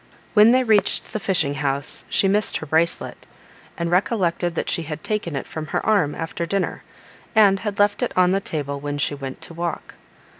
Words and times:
When 0.33 0.51
they 0.51 0.63
reached 0.63 1.13
the 1.13 1.19
fishing 1.19 1.53
house 1.53 2.05
she 2.09 2.27
missed 2.27 2.57
her 2.57 2.65
bracelet, 2.65 3.27
and 3.77 3.91
recollected 3.91 4.55
that 4.55 4.67
she 4.67 4.81
had 4.81 5.03
taken 5.03 5.35
it 5.35 5.45
from 5.45 5.67
her 5.67 5.85
arm 5.85 6.15
after 6.15 6.47
dinner, 6.47 6.81
and 7.35 7.59
had 7.59 7.77
left 7.77 8.01
it 8.01 8.11
on 8.17 8.31
the 8.31 8.39
table 8.41 8.79
when 8.79 8.97
she 8.97 9.13
went 9.13 9.41
to 9.41 9.53
walk. 9.53 9.93